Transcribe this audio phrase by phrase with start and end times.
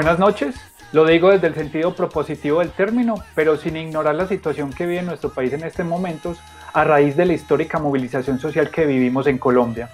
[0.00, 0.54] Buenas noches.
[0.92, 5.02] Lo digo desde el sentido propositivo del término, pero sin ignorar la situación que vive
[5.02, 6.38] nuestro país en estos momentos
[6.72, 9.90] a raíz de la histórica movilización social que vivimos en Colombia.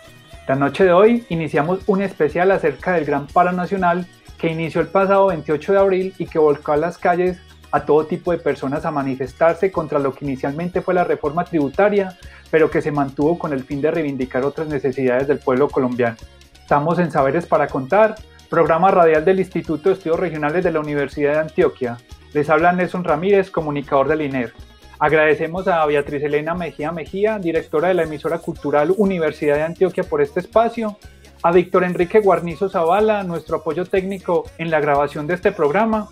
[0.46, 4.06] La noche de hoy iniciamos un especial acerca del Gran Paro Nacional
[4.38, 7.40] que inició el pasado 28 de abril y que volcó a las calles
[7.72, 12.16] a todo tipo de personas a manifestarse contra lo que inicialmente fue la reforma tributaria,
[12.52, 16.16] pero que se mantuvo con el fin de reivindicar otras necesidades del pueblo colombiano.
[16.54, 18.14] Estamos en Saberes para Contar,
[18.46, 21.98] programa radial del Instituto de Estudios Regionales de la Universidad de Antioquia.
[22.32, 24.52] Les habla Nelson Ramírez, comunicador del INER.
[24.98, 30.22] Agradecemos a Beatriz Elena Mejía Mejía, directora de la emisora cultural Universidad de Antioquia, por
[30.22, 30.96] este espacio.
[31.42, 36.08] A Víctor Enrique Guarnizo Zavala, nuestro apoyo técnico en la grabación de este programa.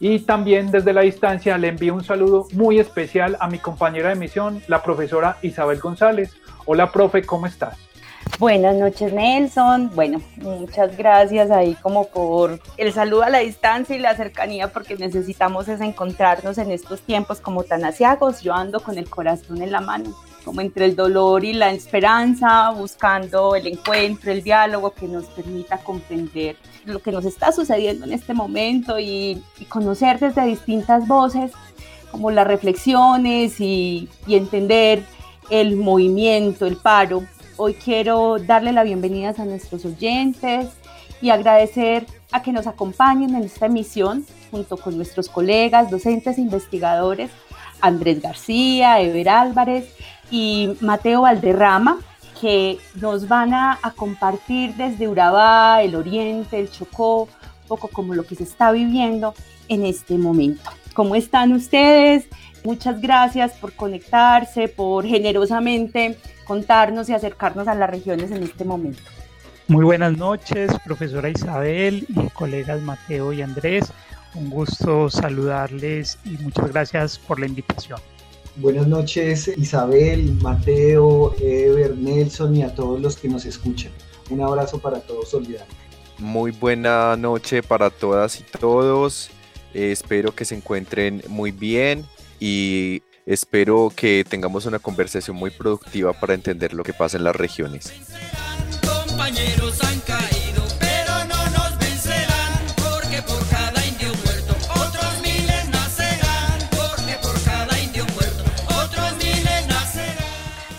[0.00, 4.14] Y también desde la distancia le envío un saludo muy especial a mi compañera de
[4.14, 6.34] emisión, la profesora Isabel González.
[6.66, 7.78] Hola, profe, ¿cómo estás?
[8.40, 14.00] Buenas noches Nelson, bueno, muchas gracias ahí como por el saludo a la distancia y
[14.00, 18.98] la cercanía porque necesitamos es encontrarnos en estos tiempos como tan asiagos, yo ando con
[18.98, 20.12] el corazón en la mano,
[20.44, 25.78] como entre el dolor y la esperanza, buscando el encuentro, el diálogo que nos permita
[25.78, 31.52] comprender lo que nos está sucediendo en este momento y, conocer desde distintas voces
[32.10, 35.02] como las reflexiones y, y entender
[35.50, 37.22] el movimiento, el paro
[37.56, 40.70] Hoy quiero darle la bienvenida a nuestros oyentes
[41.22, 46.40] y agradecer a que nos acompañen en esta emisión junto con nuestros colegas, docentes e
[46.40, 47.30] investigadores,
[47.80, 49.94] Andrés García, Ever Álvarez
[50.32, 51.98] y Mateo Valderrama,
[52.40, 58.24] que nos van a, compartir desde Urabá, el Oriente, el Chocó, un poco como lo
[58.24, 59.32] que se está viviendo
[59.68, 60.70] en este momento.
[60.92, 62.26] ¿Cómo están ustedes?
[62.64, 66.16] Muchas gracias por conectarse, por generosamente
[66.46, 69.02] contarnos y acercarnos a las regiones en este momento.
[69.68, 73.92] Muy buenas noches, profesora Isabel y colegas Mateo y Andrés.
[74.34, 78.00] Un gusto saludarles y muchas gracias por la invitación.
[78.56, 83.92] Buenas noches Isabel, Mateo, Ever, Nelson y a todos los que nos escuchan.
[84.30, 85.68] Un abrazo para todos solidarios.
[86.16, 89.28] Muy buena noche para todas y todos.
[89.74, 92.06] Eh, espero que se encuentren muy bien
[92.40, 97.34] y Espero que tengamos una conversación muy productiva para entender lo que pasa en las
[97.34, 97.90] regiones.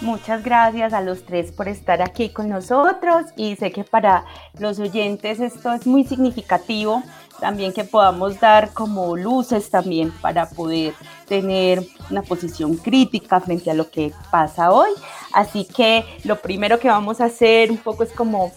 [0.01, 4.25] Muchas gracias a los tres por estar aquí con nosotros y sé que para
[4.59, 7.03] los oyentes esto es muy significativo
[7.39, 10.93] también que podamos dar como luces también para poder
[11.27, 14.89] tener una posición crítica frente a lo que pasa hoy.
[15.33, 18.51] Así que lo primero que vamos a hacer un poco es como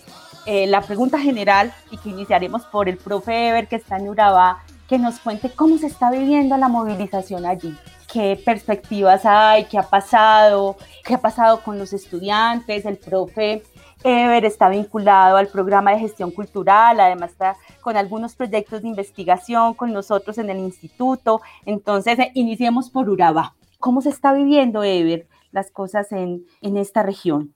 [0.47, 4.63] eh, la pregunta general y que iniciaremos por el profe Ever que está en Urabá,
[4.89, 7.77] que nos cuente cómo se está viviendo la movilización allí.
[8.11, 13.63] Qué perspectivas hay, qué ha pasado, qué ha pasado con los estudiantes, el profe
[14.05, 19.75] Ever está vinculado al programa de gestión cultural, además está con algunos proyectos de investigación
[19.75, 21.41] con nosotros en el instituto.
[21.67, 23.55] Entonces, eh, iniciemos por Urabá.
[23.79, 27.55] ¿Cómo se está viviendo, Ever, las cosas en, en esta región?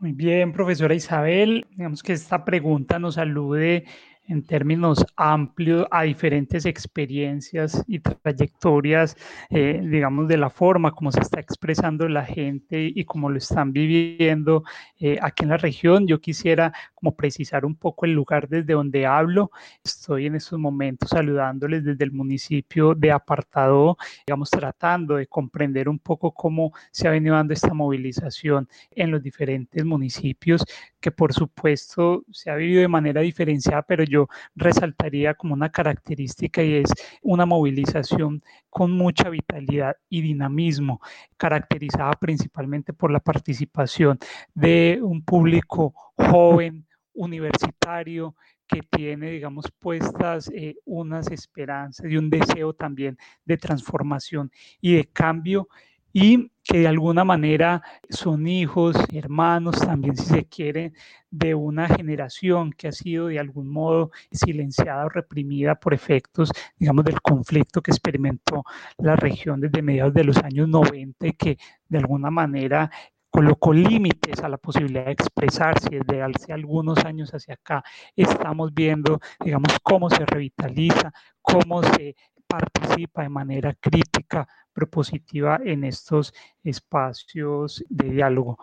[0.00, 1.66] Muy bien, profesora Isabel.
[1.70, 3.84] Digamos que esta pregunta nos alude
[4.28, 9.16] en términos amplios a diferentes experiencias y trayectorias,
[9.50, 13.72] eh, digamos, de la forma como se está expresando la gente y cómo lo están
[13.72, 14.64] viviendo
[15.00, 16.06] eh, aquí en la región.
[16.06, 19.50] Yo quisiera como precisar un poco el lugar desde donde hablo.
[19.82, 23.96] Estoy en estos momentos saludándoles desde el municipio de Apartado,
[24.26, 29.22] digamos, tratando de comprender un poco cómo se ha venido dando esta movilización en los
[29.22, 30.64] diferentes municipios,
[31.00, 34.17] que por supuesto se ha vivido de manera diferenciada, pero yo
[34.54, 36.92] resaltaría como una característica y es
[37.22, 41.00] una movilización con mucha vitalidad y dinamismo,
[41.36, 44.18] caracterizada principalmente por la participación
[44.54, 48.34] de un público joven, universitario,
[48.68, 55.06] que tiene, digamos, puestas eh, unas esperanzas y un deseo también de transformación y de
[55.06, 55.68] cambio
[56.12, 60.92] y que de alguna manera son hijos, hermanos, también si se quiere,
[61.30, 67.04] de una generación que ha sido de algún modo silenciada o reprimida por efectos, digamos,
[67.04, 68.64] del conflicto que experimentó
[68.98, 71.58] la región desde mediados de los años 90 y que
[71.88, 72.90] de alguna manera
[73.30, 77.84] colocó límites a la posibilidad de expresarse desde hace algunos años hacia acá.
[78.16, 81.12] Estamos viendo, digamos, cómo se revitaliza,
[81.42, 82.16] cómo se
[82.48, 88.58] participa de manera crítica, propositiva en estos espacios de diálogo.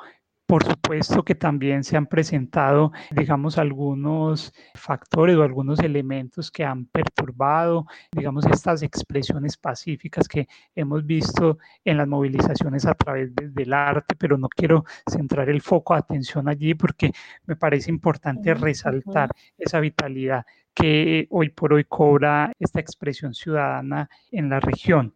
[0.47, 6.85] Por supuesto que también se han presentado, digamos, algunos factores o algunos elementos que han
[6.85, 14.15] perturbado, digamos, estas expresiones pacíficas que hemos visto en las movilizaciones a través del arte,
[14.15, 17.11] pero no quiero centrar el foco de atención allí porque
[17.45, 24.49] me parece importante resaltar esa vitalidad que hoy por hoy cobra esta expresión ciudadana en
[24.49, 25.15] la región.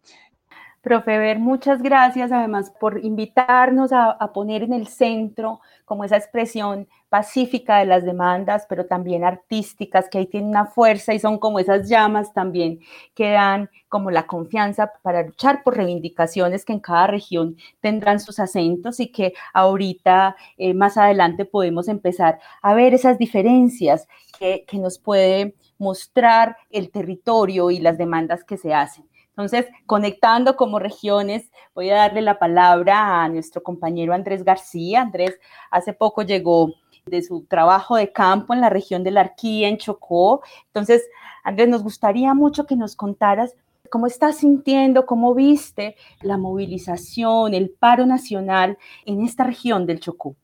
[0.81, 6.87] Profe Ver, muchas gracias además por invitarnos a, poner en el centro como esa expresión
[7.09, 11.59] pacífica de las demandas, pero también artísticas, que ahí tienen una fuerza y son como
[11.59, 12.79] esas llamas también
[13.13, 18.39] que dan como la confianza para luchar por reivindicaciones que en cada región tendrán sus
[18.39, 24.07] acentos y que ahorita eh, más adelante podemos empezar a ver esas diferencias
[24.39, 29.08] que nos puede mostrar el territorio y las demandas que se hacen.
[29.39, 34.99] Entonces, conectando como regiones, voy a darle la palabra a nuestro compañero Andrés García.
[34.99, 35.39] Andrés
[35.71, 36.73] hace poco llegó
[37.05, 40.41] de su trabajo de campo en la región de la Arquía, en Chocó.
[40.65, 41.07] Entonces,
[41.45, 43.55] Andrés, nos gustaría mucho que nos contaras
[43.89, 50.35] cómo estás sintiendo, cómo viste la movilización, el paro nacional en esta región del Chocó.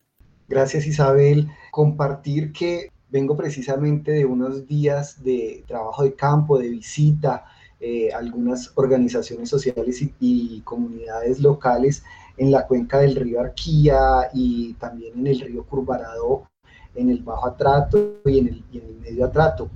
[0.48, 1.50] Gracias, Isabel.
[1.70, 7.44] Compartir que vengo precisamente de unos días de trabajo de campo, de visita
[7.88, 12.04] eh, algunas organizaciones sociales y, comunidades locales
[12.36, 16.50] en la cuenca del río Arquía y también en el río Curvarado,
[16.96, 19.70] en el Bajo Atrato y en el, Medio Atrato.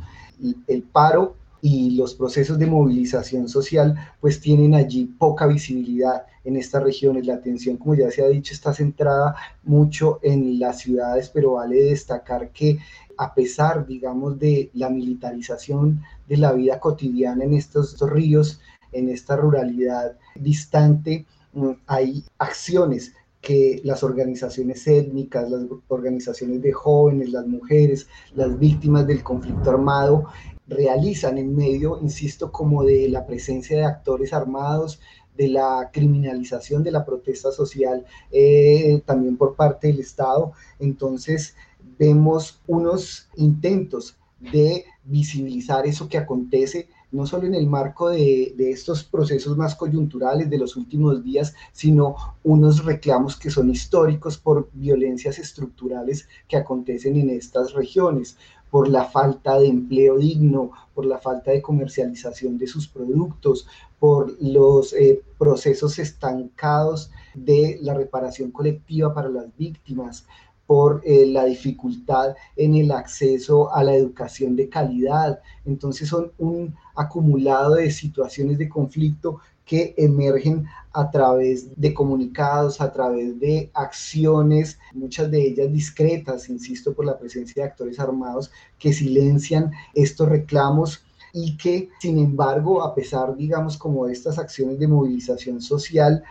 [0.66, 6.84] el paro y los procesos de movilización social pues tienen allí poca visibilidad en estas
[6.84, 7.26] regiones.
[7.26, 11.76] La atención, como ya se ha dicho, está centrada mucho en las ciudades, pero vale
[11.84, 12.80] destacar que
[13.18, 18.62] a pesar, digamos, de la militarización de la vida cotidiana en estos, ríos,
[18.94, 23.14] en esta ruralidad distante, mm, hay acciones
[23.50, 28.06] que las organizaciones étnicas, las organizaciones de jóvenes, las mujeres,
[28.36, 30.26] las víctimas del conflicto armado
[30.68, 35.00] realizan en medio, insisto, como de la presencia de actores armados,
[35.36, 40.52] de la criminalización de la protesta social eh, también por parte del Estado.
[40.78, 41.56] Entonces,
[41.98, 49.04] vemos unos intentos de visibilizar eso que acontece no solo en el marco de, estos
[49.04, 55.40] procesos más coyunturales de los últimos días, sino unos reclamos que son históricos por violencias
[55.40, 58.38] estructurales que acontecen en estas regiones,
[58.70, 63.68] por la falta de empleo digno, por la falta de comercialización de sus productos,
[64.00, 70.26] por los eh, procesos estancados de la reparación colectiva para las víctimas,
[70.70, 75.40] por eh, la dificultad en el acceso a la educación de calidad.
[75.66, 82.94] Entonces son un acumulado de situaciones de conflicto que emergen a través de comunicados, a
[82.94, 88.94] través de acciones, muchas de ellas discretas, insisto, por la presencia de actores armados que
[88.94, 91.04] silencian estos reclamos
[91.34, 96.24] y que, sin embargo, a pesar, digamos, como de estas acciones de movilización social,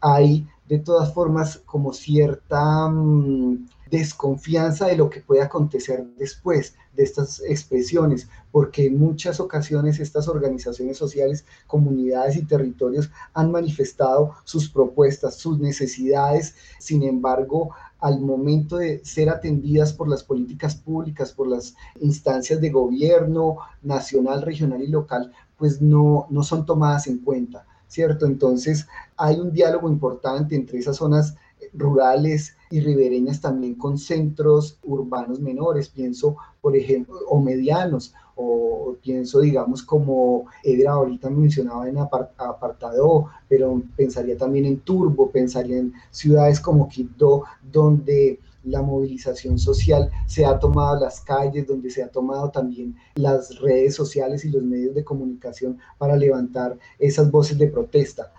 [0.00, 3.66] hay de todas formas como cierta mm,
[3.98, 10.26] desconfianza de lo que puede acontecer después de estas expresiones, porque en muchas ocasiones estas
[10.26, 17.70] organizaciones sociales, comunidades y territorios han manifestado sus propuestas, sus necesidades, sin embargo,
[18.00, 24.42] al momento de ser atendidas por las políticas públicas, por las instancias de gobierno nacional,
[24.42, 28.26] regional y local, pues no, no son tomadas en cuenta, ¿cierto?
[28.26, 28.86] Entonces
[29.16, 31.36] hay un diálogo importante entre esas zonas
[31.74, 39.40] rurales y ribereñas también con centros urbanos menores, pienso, por ejemplo, o medianos, o pienso,
[39.40, 46.60] digamos, como Edra ahorita mencionaba en apartado, pero pensaría también en Turbo, pensaría en ciudades
[46.60, 52.50] como Quito, donde la movilización social se ha tomado las calles, donde se ha tomado
[52.50, 58.32] también las redes sociales y los medios de comunicación para levantar esas voces de protesta.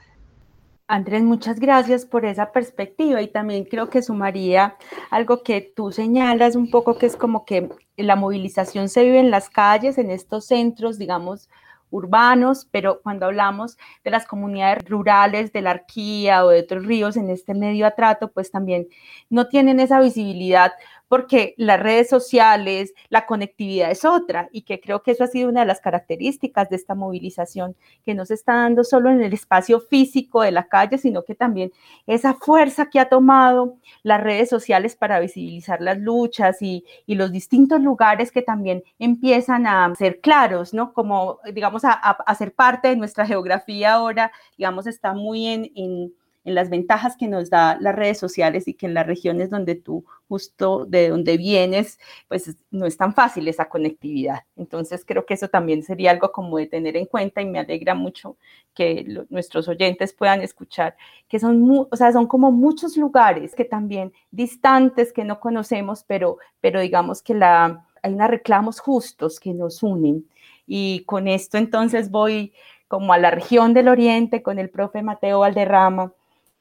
[0.88, 4.76] Andrés, muchas gracias por esa perspectiva y también creo que sumaría
[5.10, 9.32] algo que tú señalas un poco que es como que la movilización se vive en
[9.32, 11.50] las calles, en estos centros, digamos,
[11.90, 17.18] urbanos, pero cuando hablamos de las comunidades rurales de la Arquía o de otros ríos
[17.18, 18.88] en este medio atrato, pues también
[19.30, 20.74] no tienen esa visibilidad
[21.08, 25.50] porque las redes sociales, la conectividad es otra y que creo que eso ha sido
[25.50, 29.34] una de las características de esta movilización, que no se está dando solo en el
[29.34, 31.72] espacio físico de la calle, sino que también
[32.08, 37.80] esa fuerza que ha tomado las redes sociales para visibilizar las luchas y, los distintos
[37.80, 40.92] lugares que también empiezan a ser claros, ¿no?
[40.92, 46.14] Como, digamos, a, ser parte de nuestra geografía ahora, digamos, está muy en en
[46.54, 50.06] las ventajas que nos da las redes sociales y que en las regiones donde tú
[50.28, 54.42] justo de donde vienes, pues no es tan fácil esa conectividad.
[54.56, 57.96] Entonces creo que eso también sería algo como de tener en cuenta y me alegra
[57.96, 58.38] mucho
[58.74, 60.96] que nuestros oyentes puedan escuchar
[61.28, 66.38] que son, o sea, son como muchos lugares que también distantes que no conocemos, pero,
[66.62, 70.28] pero digamos que la, hay unos reclamos justos que nos unen.
[70.68, 72.54] Y con esto entonces voy
[72.88, 76.14] como a la región del Oriente con el profe Mateo Valderrama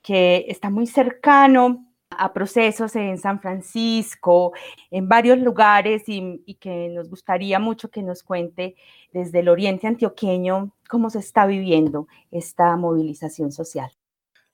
[0.05, 4.53] que está muy cercano a procesos en San Francisco,
[4.91, 8.77] en varios lugares y, que nos gustaría mucho que nos cuente
[9.13, 13.91] desde el oriente antioqueño cómo se está viviendo esta movilización social.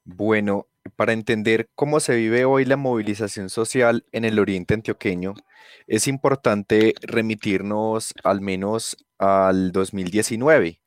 [0.05, 5.35] Bueno, para entender cómo se vive hoy la movilización social en el oriente antioqueño,
[5.89, 10.81] es importante remitirnos al menos al 2019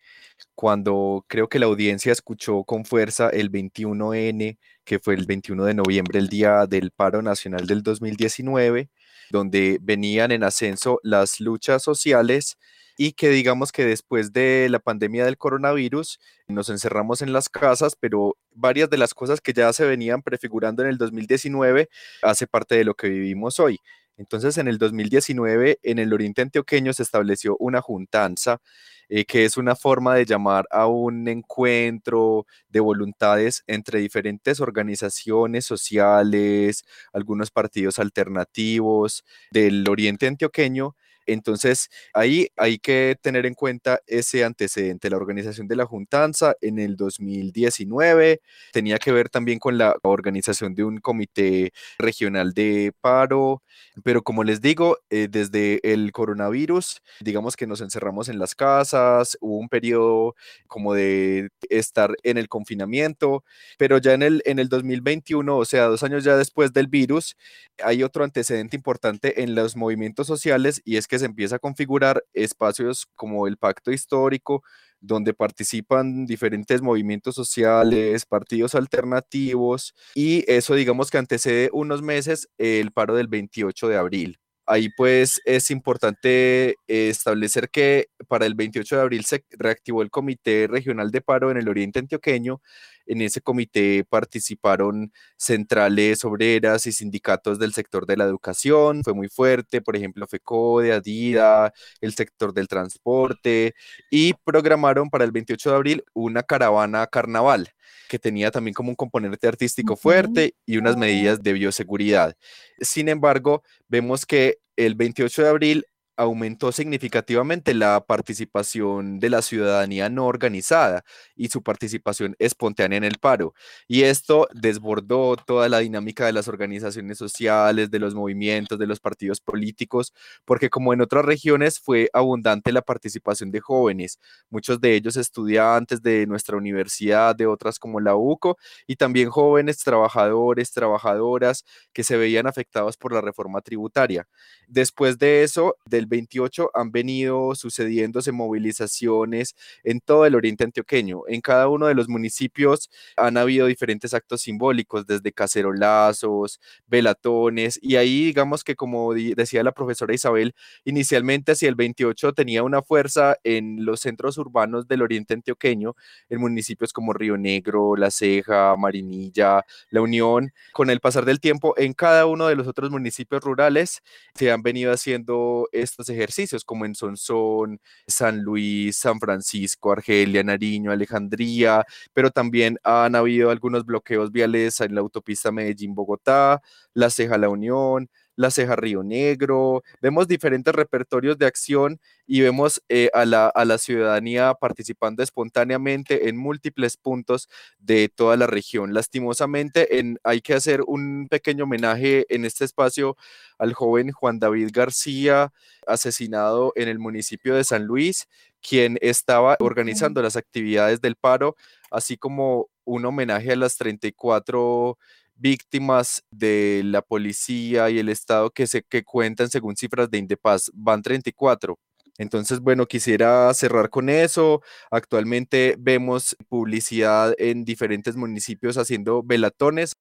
[0.55, 5.73] cuando creo que la audiencia escuchó con fuerza el 21N, que fue el 21 de
[5.73, 8.89] noviembre, el día del paro nacional del 2019,
[9.29, 12.57] donde venían en ascenso las luchas sociales
[12.97, 17.95] y que digamos que después de la pandemia del coronavirus nos encerramos en las casas,
[17.99, 21.89] pero varias de las cosas que ya se venían prefigurando en el 2019
[22.21, 23.79] hace parte de lo que vivimos hoy.
[24.17, 28.61] Entonces, en el 2019, en el Oriente Antioqueño se estableció una juntanza
[29.09, 35.65] eh, que es una forma de llamar a un encuentro de voluntades entre diferentes organizaciones
[35.65, 44.43] sociales, algunos partidos alternativos del oriente antioqueño entonces, ahí hay que tener en cuenta ese
[44.43, 45.09] antecedente.
[45.09, 50.75] La organización de la Juntanza en el 2019 tenía que ver también con la organización
[50.75, 53.63] de un comité regional de paro,
[54.03, 59.37] pero como les digo, eh, desde el coronavirus, digamos que nos encerramos en las casas,
[59.41, 60.35] hubo un periodo
[60.67, 63.43] como de estar en el confinamiento,
[63.77, 67.35] pero ya en el, en el 2021, o sea, dos años ya después del virus,
[67.83, 72.23] hay otro antecedente importante en los movimientos sociales y es que se empieza a configurar
[72.33, 74.63] espacios como el pacto histórico,
[74.99, 82.91] donde participan diferentes movimientos sociales, partidos alternativos, y eso digamos que antecede unos meses el
[82.91, 84.39] paro del 28 de abril.
[84.65, 90.67] Ahí pues es importante establecer que para el 28 de abril se reactivó el Comité
[90.67, 92.61] Regional de Paro en el Oriente Antioqueño.
[93.05, 99.03] En ese comité participaron centrales obreras y sindicatos del sector de la educación.
[99.03, 103.75] Fue muy fuerte, por ejemplo, FECODE, ADIDA, el sector del transporte
[104.09, 107.73] y programaron para el 28 de abril una caravana carnaval
[108.07, 112.35] que tenía también como un componente artístico fuerte y unas medidas de bioseguridad.
[112.79, 120.09] Sin embargo, vemos que el 28 de abril aumentó significativamente la participación de la ciudadanía
[120.09, 121.03] no organizada
[121.35, 123.53] y su participación espontánea en el paro.
[123.87, 128.99] Y esto desbordó toda la dinámica de las organizaciones sociales, de los movimientos, de los
[128.99, 130.13] partidos políticos,
[130.45, 136.01] porque como en otras regiones fue abundante la participación de jóvenes, muchos de ellos estudiantes
[136.01, 142.17] de nuestra universidad, de otras como la UCO, y también jóvenes trabajadores, trabajadoras que se
[142.17, 144.27] veían afectados por la reforma tributaria.
[144.67, 151.21] Después de eso, del 28 han venido sucediéndose movilizaciones en todo el oriente antioqueño.
[151.27, 157.95] En cada uno de los municipios han habido diferentes actos simbólicos, desde cacerolazos, velatones, y
[157.95, 163.37] ahí digamos que como decía la profesora Isabel, inicialmente hacia el 28 tenía una fuerza
[163.43, 165.95] en los centros urbanos del oriente antioqueño,
[166.29, 170.51] en municipios como Río Negro, La Ceja, Marinilla, La Unión.
[170.73, 174.01] Con el pasar del tiempo, en cada uno de los otros municipios rurales
[174.35, 180.91] se han venido haciendo estos ejercicios, como en Sonsón, San Luis, San Francisco, Argelia, Nariño,
[180.91, 186.61] Alejandría, pero también han habido algunos bloqueos viales en la autopista Medellín-Bogotá,
[186.93, 192.81] La Ceja La Unión, la Ceja Río Negro, vemos diferentes repertorios de acción y vemos
[192.89, 197.49] eh, a, la, a, la, ciudadanía participando espontáneamente en múltiples puntos
[197.79, 198.93] de toda la región.
[198.93, 203.17] Lastimosamente, en, hay que hacer un pequeño homenaje en este espacio
[203.57, 205.51] al joven Juan David García,
[205.85, 208.27] asesinado en el municipio de San Luis,
[208.61, 211.55] quien estaba organizando las actividades del paro,
[211.91, 214.97] así como un homenaje a las 34
[215.43, 220.71] víctimas de la policía y el Estado que, se, que cuentan según cifras de Indepaz.
[220.73, 221.77] Van 34.
[222.17, 224.61] Entonces, bueno, quisiera cerrar con eso.
[224.89, 229.91] Actualmente vemos publicidad en diferentes municipios haciendo velatones.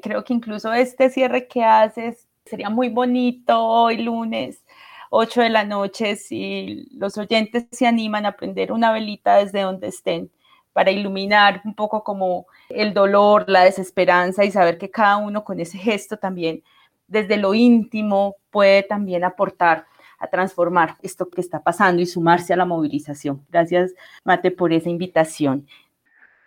[0.00, 4.62] Creo que incluso este cierre que haces sería muy bonito hoy lunes,
[5.10, 9.88] 8 de la noche, si los oyentes se animan a prender una velita desde donde
[9.88, 10.30] estén
[10.72, 15.60] para iluminar un poco como el dolor, la desesperanza y saber que cada uno con
[15.60, 16.62] ese gesto también
[17.06, 19.86] desde lo íntimo puede también aportar
[20.18, 23.44] a transformar esto que está pasando y sumarse a la movilización.
[23.50, 23.92] Gracias,
[24.24, 25.66] Mate, por esa invitación.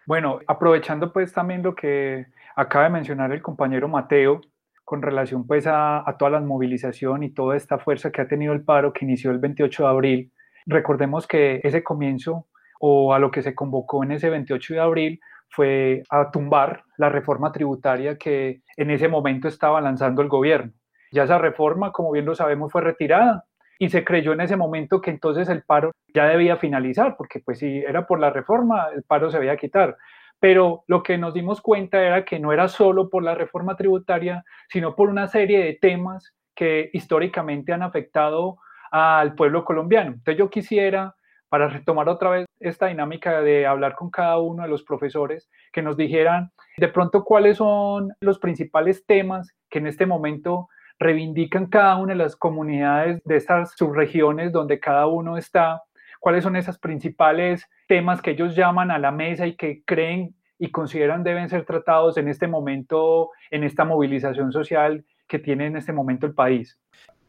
[0.07, 4.41] Bueno, aprovechando pues también lo que acaba de mencionar el compañero Mateo
[4.83, 8.53] con relación pues a, a toda la movilización y toda esta fuerza que ha tenido
[8.53, 10.31] el paro que inició el 28 de abril,
[10.65, 12.47] recordemos que ese comienzo
[12.79, 17.09] o a lo que se convocó en ese 28 de abril fue a tumbar la
[17.09, 20.73] reforma tributaria que en ese momento estaba lanzando el gobierno.
[21.11, 23.45] Ya esa reforma, como bien lo sabemos, fue retirada
[23.79, 27.59] y se creyó en ese momento que entonces el paro ya debía finalizar, porque pues
[27.59, 29.97] si era por la reforma, el paro se veía quitar.
[30.39, 34.43] Pero lo que nos dimos cuenta era que no era solo por la reforma tributaria,
[34.69, 38.57] sino por una serie de temas que históricamente han afectado
[38.91, 40.11] al pueblo colombiano.
[40.11, 41.14] Entonces yo quisiera
[41.55, 45.81] para retomar otra vez esta dinámica de hablar con cada uno de los profesores, que
[45.81, 50.67] nos dijeran de pronto cuáles son los principales temas que en este momento
[50.99, 55.81] reivindican cada una de las comunidades de estas subregiones donde cada uno está,
[56.19, 60.71] cuáles son esos principales temas que ellos llaman a la mesa y que creen y
[60.71, 65.93] consideran deben ser tratados en este momento, en esta movilización social que tiene en este
[65.93, 66.77] momento el país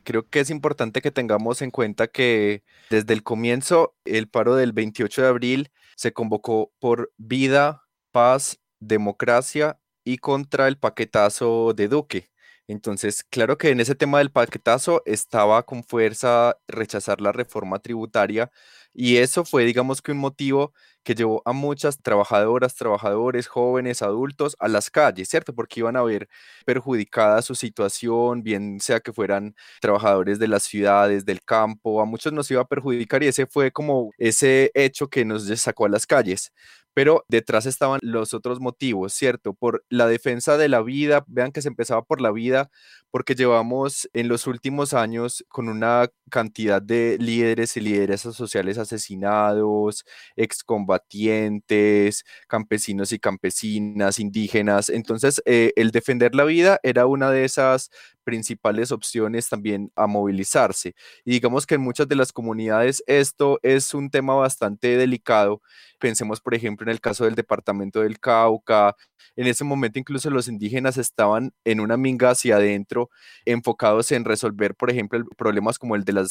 [0.06, 4.72] creo que es importante que tengamos en cuenta que desde el comienzo, el paro del
[4.72, 7.82] 28 de abril se convocó por vida,
[8.12, 12.30] paz, democracia y contra el paquetazo de Duque.
[12.68, 18.50] Entonces, claro que en ese tema del paquetazo estaba con fuerza rechazar la reforma tributaria
[18.96, 20.72] y eso fue, digamos que un motivo
[21.04, 25.54] que llevó a muchas trabajadoras, trabajadores, jóvenes, adultos a las calles, ¿cierto?
[25.54, 26.28] Porque iban a ver
[26.64, 32.32] perjudicada su situación, bien sea que fueran trabajadores de las ciudades, del campo, a muchos
[32.32, 36.06] nos iba a perjudicar y ese fue como ese hecho que nos sacó a las
[36.06, 36.52] calles
[36.96, 39.52] pero detrás estaban los otros motivos, ¿cierto?
[39.52, 42.70] Por la defensa de la vida, vean que se empezaba por la vida,
[43.10, 50.06] porque llevamos en los últimos años con una cantidad de líderes y lideresas sociales asesinados,
[50.36, 54.88] excombatientes, campesinos y campesinas, indígenas.
[54.88, 57.90] Entonces, eh, el defender la vida era una de esas
[58.26, 60.94] principales opciones también a movilizarse.
[61.24, 65.62] Y digamos que en muchas de las comunidades esto es un tema bastante delicado.
[66.00, 68.96] Pensemos, por ejemplo, en el caso del departamento del Cauca.
[69.36, 73.10] En ese momento incluso los indígenas estaban en una minga hacia adentro,
[73.44, 76.26] enfocados en resolver, por ejemplo, problemas como el, de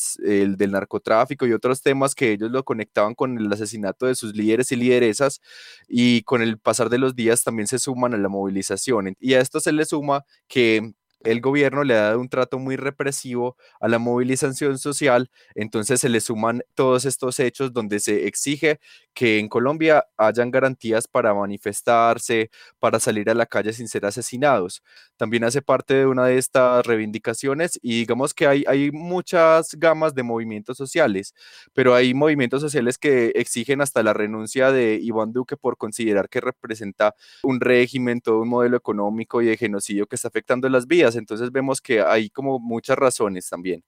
[0.57, 4.71] del narcotráfico y otros temas que ellos lo conectaban con el asesinato de sus líderes
[4.73, 5.39] y lideresas.
[5.87, 9.15] Y con el pasar de los días también se suman a la movilización.
[9.19, 10.93] Y a esto se le suma que
[11.25, 16.09] el gobierno le ha dado un trato muy represivo a la movilización social, entonces se
[16.09, 18.79] le suman todos estos hechos donde se exige
[19.15, 24.83] que en Colombia hayan garantías para manifestarse, para salir a la calle sin ser asesinados.
[25.17, 30.13] También hace parte de una de estas reivindicaciones y digamos que hay, hay muchas gamas
[30.13, 31.33] de movimientos sociales,
[31.73, 36.41] pero hay movimientos sociales que exigen hasta la renuncia de Iván Duque por considerar que
[36.41, 41.15] representa un régimen, todo un modelo económico y de genocidio que está afectando las vías
[41.15, 43.83] entonces vemos que hay como muchas razones también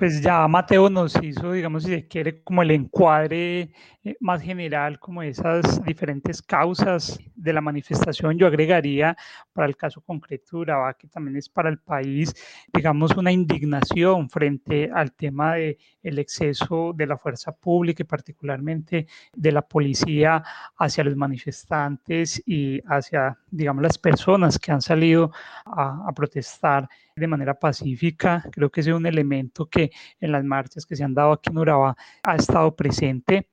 [0.00, 3.70] pues ya Mateo nos hizo, digamos, si se quiere, como el encuadre
[4.02, 8.38] eh, más general, como esas diferentes causas de la manifestación.
[8.38, 9.14] Yo agregaría,
[9.52, 12.34] para el caso concreto de Urabá, que también es para el país,
[12.72, 19.06] digamos, una indignación frente al tema del el exceso de la fuerza pública y particularmente
[19.36, 20.42] de la policía
[20.78, 25.30] hacia los manifestantes y hacia, digamos, las personas que han salido
[25.66, 26.88] a, a protestar
[27.20, 28.44] de manera pacífica.
[28.50, 31.50] Creo que ese es un elemento que en las marchas que se han dado aquí
[31.50, 33.48] en Urabá ha estado presente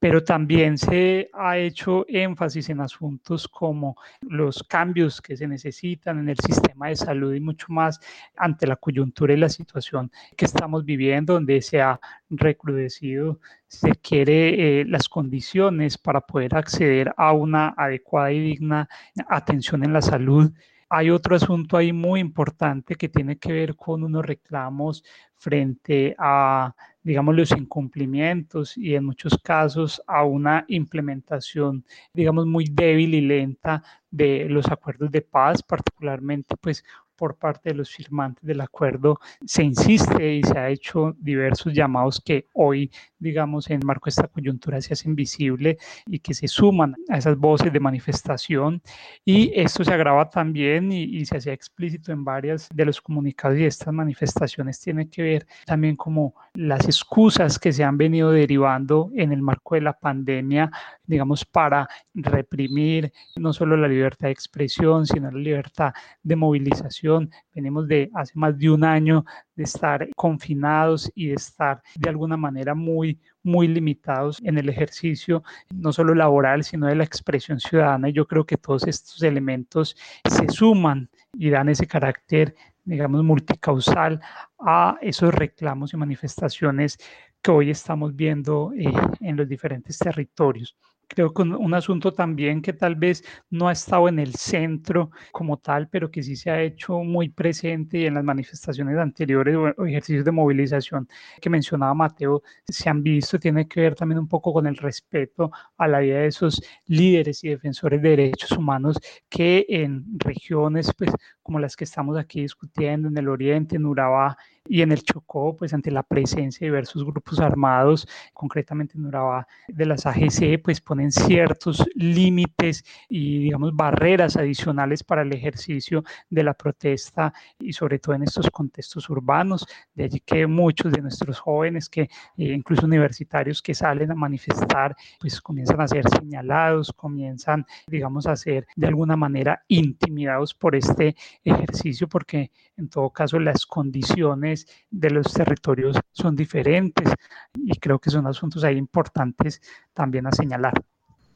[0.00, 6.30] pero también se ha hecho énfasis en asuntos como los cambios que se necesitan en
[6.30, 8.00] el sistema de salud y mucho más
[8.34, 14.80] ante la coyuntura y la situación que estamos viviendo, donde se ha recrudecido, se quiere
[14.80, 18.88] eh, las condiciones para poder acceder a una adecuada y digna
[19.28, 20.50] atención en la salud
[20.90, 25.04] hay otro asunto ahí muy importante que tiene que ver con unos reclamos
[25.36, 33.14] frente a, digamos, los incumplimientos y en muchos casos a una implementación, digamos, muy débil
[33.14, 36.84] y lenta de los acuerdos de paz, particularmente pues
[37.16, 42.20] por parte de los firmantes del acuerdo se insiste y se ha hecho diversos llamados
[42.24, 42.90] que hoy,
[43.20, 47.36] digamos, en marco de esta coyuntura se hacen visibles y que se suman a esas
[47.36, 48.82] voces de manifestación.
[49.24, 53.58] Y esto se agrava también y, y se hacía explícito en varias de los comunicados
[53.58, 59.10] y estas manifestaciones tienen que ver también como las excusas que se han venido derivando
[59.14, 60.70] en el marco de la pandemia,
[61.06, 67.86] digamos, para reprimir no solo la libertad de expresión, sino la libertad de movilización venimos
[67.88, 72.74] de hace más de un año de estar confinados y de estar de alguna manera
[72.74, 73.09] muy,
[73.42, 75.42] muy limitados en el ejercicio,
[75.74, 78.08] no solo laboral, sino de la expresión ciudadana.
[78.08, 79.96] Y yo creo que todos estos elementos
[80.28, 84.20] se suman y dan ese carácter, digamos, multicausal
[84.58, 86.98] a esos reclamos y manifestaciones
[87.42, 90.76] que hoy estamos viendo eh, en los diferentes territorios
[91.10, 95.58] creo que un, asunto también que tal vez no ha estado en el centro como
[95.58, 99.86] tal, pero que sí se ha hecho muy presente y en las manifestaciones anteriores o,
[99.86, 101.08] ejercicios de movilización
[101.40, 105.50] que mencionaba Mateo se han visto, tiene que ver también un poco con el respeto
[105.76, 111.10] a la vida de esos líderes y defensores de derechos humanos que en regiones pues,
[111.50, 114.38] como las que estamos aquí discutiendo, en el oriente, en Urabá,
[114.70, 119.48] y en el Chocó, pues ante la presencia de diversos grupos armados, concretamente en Urabá
[119.66, 126.44] de las AGC, pues ponen ciertos límites y digamos barreras adicionales para el ejercicio de
[126.44, 131.40] la protesta y sobre todo en estos contextos urbanos, de allí que muchos de nuestros
[131.40, 137.66] jóvenes, que eh, incluso universitarios que salen a manifestar, pues comienzan a ser señalados, comienzan,
[137.88, 143.66] digamos, a ser de alguna manera intimidados por este ejercicio, porque en todo caso las
[143.66, 147.08] condiciones de los territorios son diferentes
[147.54, 149.60] y creo que son asuntos ahí importantes
[149.94, 150.74] también a señalar.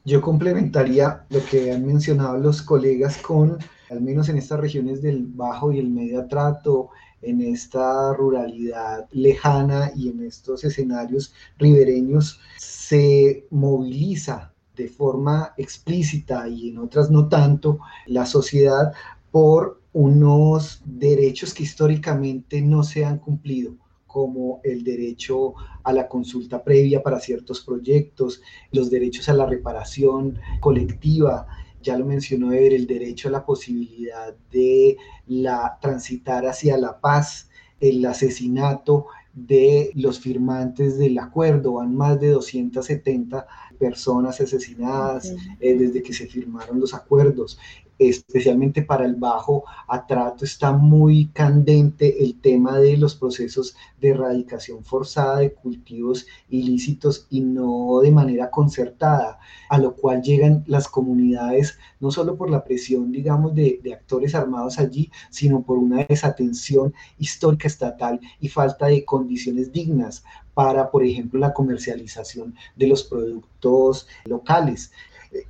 [0.04, 3.56] Yo complementaría lo que han mencionado los colegas con,
[3.90, 6.90] al menos en estas regiones del Bajo y el Medio Atrato,
[7.22, 16.68] en esta ruralidad lejana y en estos escenarios ribereños, se moviliza de forma explícita y
[16.68, 18.92] en otras no tanto la sociedad
[19.30, 23.76] por unos derechos que históricamente no se han cumplido
[24.06, 30.38] como el derecho a la consulta previa para ciertos proyectos, los derechos a la reparación
[30.60, 31.46] colectiva,
[31.80, 37.50] ya lo mencionó Ever, el derecho a la posibilidad de la, transitar hacia la paz,
[37.80, 43.46] el asesinato de los firmantes del acuerdo, van más de 270
[43.78, 47.58] personas asesinadas eh, desde que se firmaron los acuerdos
[47.98, 54.84] especialmente para el bajo atrato, está muy candente el tema de los procesos de erradicación
[54.84, 61.78] forzada de cultivos ilícitos y no de manera concertada, a lo cual llegan las comunidades
[62.00, 66.92] no solo por la presión, digamos, de, de actores armados allí, sino por una desatención
[67.18, 74.06] histórica estatal y falta de condiciones dignas para, por ejemplo, la comercialización de los productos
[74.24, 74.92] locales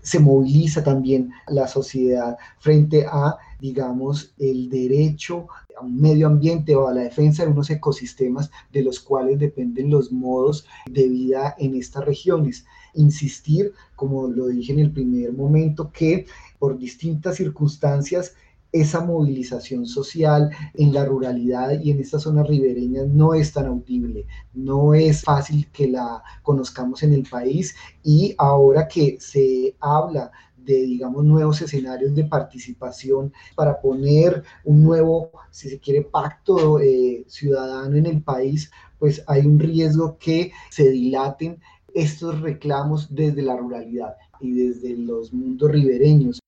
[0.01, 5.47] se moviliza también la sociedad frente a, digamos, el derecho
[5.79, 9.91] a un medio ambiente o a la defensa de unos ecosistemas de los cuales dependen
[9.91, 12.65] los modos de vida en estas regiones.
[12.95, 16.27] Insistir, como lo dije en el primer momento, que
[16.59, 18.35] por distintas circunstancias
[18.75, 24.27] esa movilización social en la ruralidad y en estas zonas ribereñas no es tan audible,
[24.53, 30.83] no es fácil que la conozcamos en el país y ahora que se habla de,
[30.83, 37.97] digamos, nuevos escenarios de participación para poner un nuevo, si se quiere, pacto eh, ciudadano
[37.97, 41.61] en el país, pues hay un riesgo que se dilaten
[41.95, 46.41] estos reclamos desde la ruralidad y desde los mundos ribereños.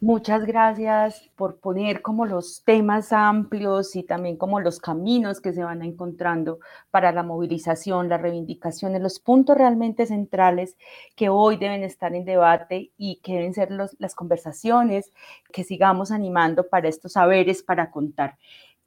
[0.00, 5.64] Muchas gracias por poner como los temas amplios y también como los caminos que se
[5.64, 6.58] van encontrando
[6.90, 10.76] para la movilización, la reivindicación, los puntos realmente centrales
[11.16, 15.12] que hoy deben estar en debate y que deben ser las conversaciones
[15.50, 18.36] que sigamos animando para estos saberes para contar.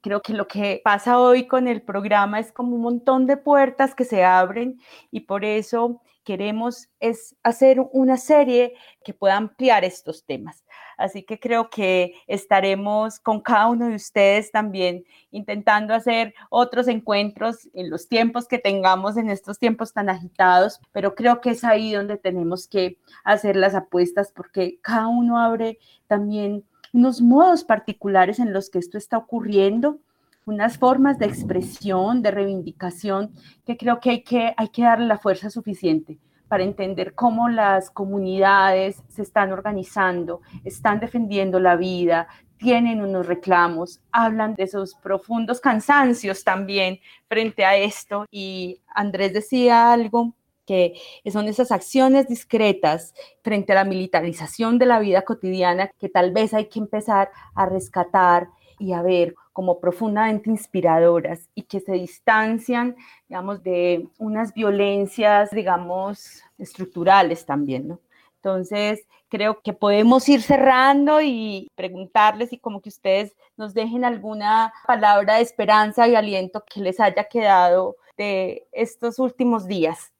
[0.02, 3.96] Creo que lo que pasa hoy con el programa es como un montón de puertas
[3.96, 10.24] que se abren y por eso queremos es hacer una serie que pueda ampliar estos
[10.24, 10.64] temas.
[10.96, 17.68] Así que creo que estaremos con cada uno de ustedes también intentando hacer otros encuentros
[17.74, 21.94] en los tiempos que tengamos en estos tiempos tan agitados, pero creo que es ahí
[21.94, 28.52] donde tenemos que hacer las apuestas porque cada uno abre también unos modos particulares en
[28.52, 29.98] los que esto está ocurriendo
[30.46, 33.32] unas formas de expresión, de reivindicación,
[33.64, 37.90] que creo que hay que, hay que darle la fuerza suficiente para entender cómo las
[37.90, 42.26] comunidades se están organizando, están defendiendo la vida,
[42.60, 46.98] tienen unos reclamos, hablan de esos profundos cansancios también
[47.28, 48.26] frente a esto.
[48.30, 50.34] Y Andrés decía algo
[50.66, 50.94] que
[51.32, 56.52] son esas acciones discretas frente a la militarización de la vida cotidiana que tal vez
[56.52, 58.48] hay que empezar a rescatar
[58.80, 62.96] y a ver como profundamente inspiradoras y que se distancian,
[63.28, 68.00] digamos, de unas violencias, digamos, estructurales también, ¿no?
[68.36, 74.72] Entonces, creo que podemos ir cerrando y preguntarles y como que ustedes nos dejen alguna
[74.86, 80.10] palabra de esperanza y aliento que les haya quedado de estos últimos días.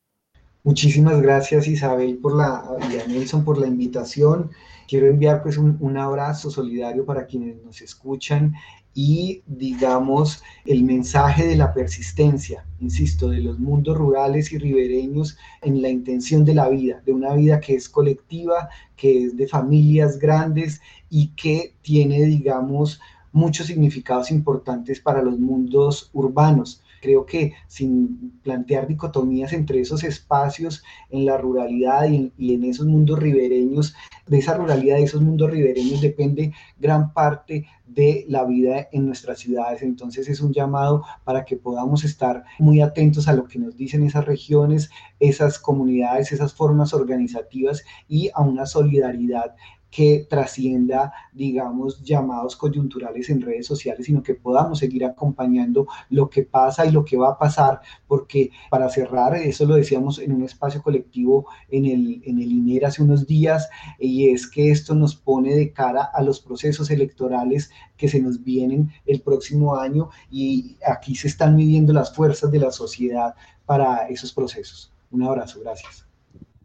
[0.62, 4.50] Muchísimas gracias Isabel por la, y a Nelson por la invitación.
[4.90, 8.54] Quiero enviar pues un, un abrazo solidario para quienes nos escuchan
[8.92, 15.80] y digamos el mensaje de la persistencia, insisto, de los mundos rurales y ribereños en
[15.80, 20.18] la intención de la vida, de una vida que es colectiva, que es de familias
[20.18, 23.00] grandes y que tiene, digamos,
[23.30, 26.82] muchos significados importantes para los mundos urbanos.
[27.00, 33.18] Creo que sin plantear dicotomías entre esos espacios en la ruralidad y, en esos mundos
[33.18, 33.94] ribereños,
[34.26, 39.40] de esa ruralidad, de esos mundos ribereños depende gran parte de la vida en nuestras
[39.40, 39.82] ciudades.
[39.82, 44.04] Entonces es un llamado para que podamos estar muy atentos a lo que nos dicen
[44.04, 49.54] esas regiones, esas comunidades, esas formas organizativas y a una solidaridad
[49.90, 56.42] que trascienda, digamos, llamados coyunturales en redes sociales, sino que podamos seguir acompañando lo que
[56.42, 60.44] pasa y lo que va a pasar, porque para cerrar, eso lo decíamos en un
[60.44, 65.16] espacio colectivo en el, en el INER hace unos días, y es que esto nos
[65.16, 70.76] pone de cara a los procesos electorales que se nos vienen el próximo año y
[70.86, 73.34] aquí se están midiendo las fuerzas de la sociedad
[73.66, 74.92] para esos procesos.
[75.10, 76.06] Un abrazo, gracias.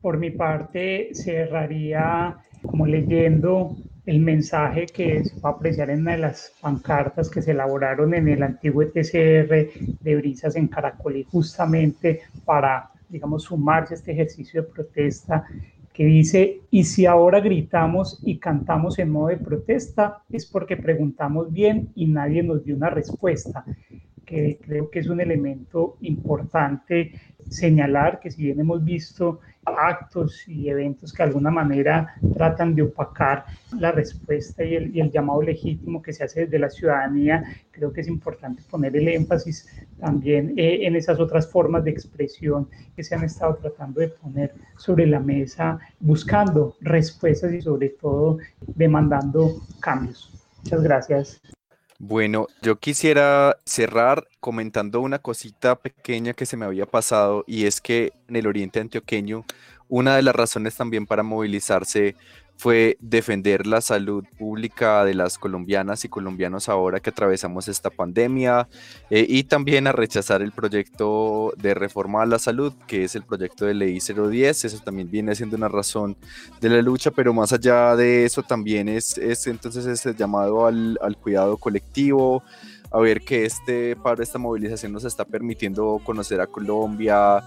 [0.02, 3.76] Por mi parte, cerraría como leyendo
[4.06, 8.14] el mensaje que se va a apreciar en una de las pancartas que se elaboraron
[8.14, 9.70] en el antiguo ETCR
[10.02, 15.46] de Brisas en Caracol y justamente para, digamos, sumarse a este ejercicio de protesta
[15.92, 21.52] que dice, y si ahora gritamos y cantamos en modo de protesta, es porque preguntamos
[21.52, 23.64] bien y nadie nos dio una respuesta
[24.26, 27.14] que creo que es un elemento importante
[27.50, 32.84] señalar que si bien hemos visto actos y eventos que de alguna manera tratan de
[32.84, 33.46] opacar
[33.80, 38.08] la respuesta y el, llamado legítimo que se hace desde la ciudadanía, creo que es
[38.08, 39.68] importante poner el énfasis
[40.00, 44.54] también eh, en esas otras formas de expresión que se han estado tratando de poner
[44.78, 48.38] sobre la mesa, buscando respuestas y sobre todo
[48.76, 50.32] demandando cambios.
[50.64, 51.55] Muchas gracias.
[52.08, 57.82] Bueno, yo quisiera cerrar comentando una cosita pequeña que se me había pasado y es
[57.82, 59.44] que en el oriente antioqueño
[59.90, 62.16] una de las razones también para movilizarse
[62.58, 68.68] fue defender la salud pública de las colombianas y colombianos ahora que atravesamos esta pandemia
[69.10, 73.24] eh, y también a rechazar el proyecto de reforma a la salud, que es el
[73.24, 74.66] proyecto de ley 010.
[74.66, 76.16] Eso también viene siendo una razón
[76.62, 80.98] de la lucha, pero más allá de eso también es, es entonces ese llamado al,
[81.02, 82.44] al cuidado colectivo,
[82.92, 87.44] a ver que este paro, esta movilización nos está permitiendo conocer a Colombia,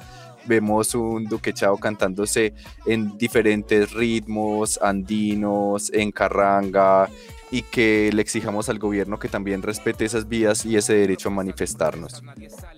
[0.49, 2.55] vemos un Duque Chao cantándose
[2.87, 7.09] en diferentes ritmos, andinos, en carranga,
[7.51, 11.33] y que le exijamos al gobierno que también respete esas vías y ese derecho a
[11.33, 12.23] manifestarnos.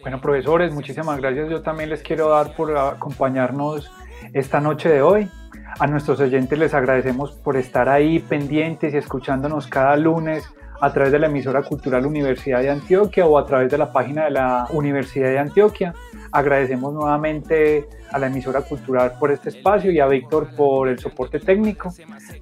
[0.03, 1.51] Bueno, profesores, muchísimas gracias.
[1.51, 3.91] Yo también les quiero dar por acompañarnos
[4.33, 5.29] esta noche de hoy.
[5.79, 10.45] A nuestros oyentes les agradecemos por estar ahí pendientes y escuchándonos cada lunes
[10.81, 14.25] a través de la emisora cultural Universidad de Antioquia o a través de la página
[14.25, 15.95] de la Universidad de Antioquia.
[16.33, 21.38] Agradecemos nuevamente a la emisora cultural por este espacio y a Víctor por el soporte
[21.38, 21.93] técnico.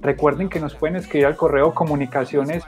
[0.01, 2.65] Recuerden que nos pueden escribir al correo comunicaciones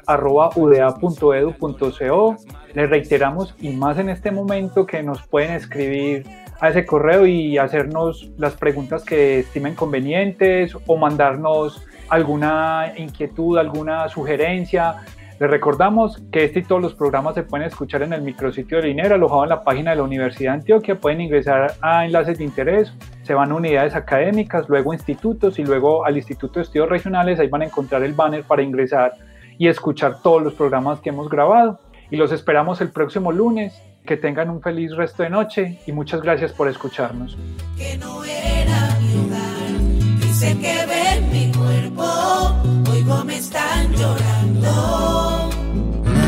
[0.57, 2.37] uda.edu.co.
[2.75, 6.27] Les reiteramos y más en este momento que nos pueden escribir
[6.61, 14.09] a ese correo y hacernos las preguntas que estimen convenientes o mandarnos alguna inquietud, alguna
[14.09, 14.97] sugerencia
[15.41, 18.91] Les recordamos que este y todos los programas se pueden escuchar en el micrositio de
[18.91, 21.01] INER alojado en la página de la Universidad de Antioquia.
[21.01, 26.05] Pueden ingresar a enlaces de interés, se van a unidades académicas, luego institutos y luego
[26.05, 27.41] al Instituto de Estudios Regionales.
[27.41, 29.15] Ahí van a encontrar el banner para ingresar
[29.57, 31.81] y escuchar todos los programas que hemos grabado.
[32.11, 33.83] Y los esperamos el próximo lunes.
[34.05, 37.39] Que tengan un feliz resto de noche y muchas gracias por escucharnos.
[37.79, 42.05] Que no era mi hogar, dice que ven mi cuerpo,
[42.93, 44.40] oigo me están llorando.
[46.05, 46.19] Madre,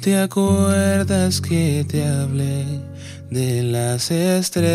[0.00, 2.64] ¿te acuerdas que te hablé
[3.30, 4.66] de las estrellas?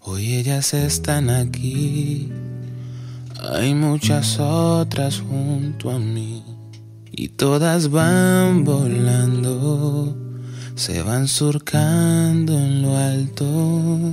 [0.00, 2.30] Hoy ellas están aquí,
[3.52, 6.44] hay muchas otras junto a mí
[7.18, 10.14] y todas van volando,
[10.74, 14.12] se van surcando en lo alto.